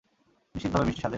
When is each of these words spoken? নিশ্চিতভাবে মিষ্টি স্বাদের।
নিশ্চিতভাবে 0.55 0.85
মিষ্টি 0.85 1.01
স্বাদের। 1.01 1.09